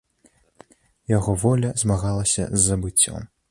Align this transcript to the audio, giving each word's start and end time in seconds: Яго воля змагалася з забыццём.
Яго 1.17 1.35
воля 1.45 1.71
змагалася 1.83 2.49
з 2.57 2.65
забыццём. 2.67 3.33